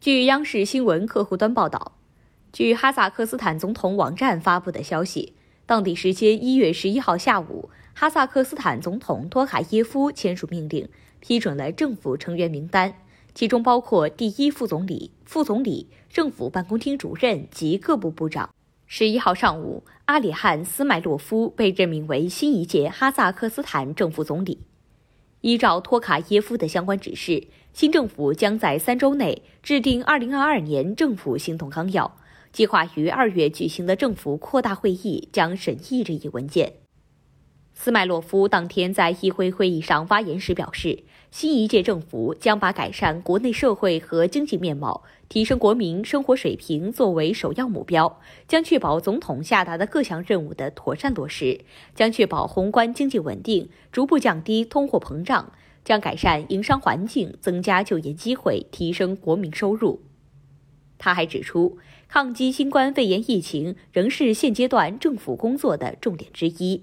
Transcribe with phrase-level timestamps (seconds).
[0.00, 1.96] 据央视新闻客户端报道，
[2.52, 5.34] 据哈萨克斯坦总统网站发布的消息，
[5.66, 10.88] 当地时间一月十一号下午，哈萨克斯坦总统托卡耶夫签署命令，
[11.18, 12.94] 批准了政府成员名单，
[13.34, 18.48] 其中包括第一副总理、副总理、政府办公厅主任及各部部长。
[18.86, 24.60] 十一号上午，阿里汉·斯迈洛夫被任命为新一届哈萨克斯坦政府总理。
[25.48, 32.18] 依照托卡耶夫的相关指示，新政府将在三周内制定2022年政府行动纲要，
[32.52, 36.74] 计划于二月举行的政府扩大会议将审议这一文件。
[37.80, 51.60] 斯麦洛夫当天在议会会议上发言时表示，新一届政府将把改善国内社会和经济面貌、提升国民生活水平作为首要目标，将确保总统下达的各项任务的妥善落实，
[51.94, 55.52] 将确保宏观经济稳定，逐步降低通货膨胀，
[55.84, 60.02] 将改善营商环境，增加就业机会，提升国民收入。
[60.98, 66.82] 他还指出，抗击新冠肺炎疫情仍是现阶段政府工作的重点之一。